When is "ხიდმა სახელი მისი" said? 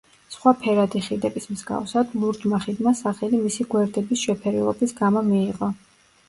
2.63-3.67